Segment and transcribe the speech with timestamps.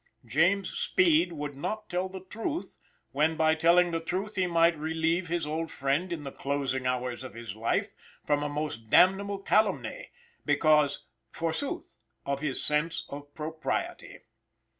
[0.25, 2.77] James Speed would not tell the truth,
[3.11, 7.23] when by telling the truth he might relieve his old friend in "the closing hours
[7.23, 7.89] of his life"
[8.25, 10.09] from a most damnable calumny,
[10.43, 14.21] because, forsooth, "of his sense of propriety."